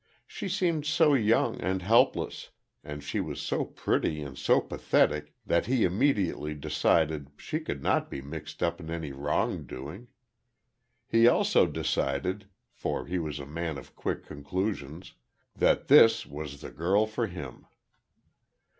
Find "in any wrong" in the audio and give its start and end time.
8.79-9.67